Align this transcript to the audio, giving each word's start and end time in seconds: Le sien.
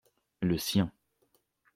Le 0.41 0.57
sien. 0.57 0.91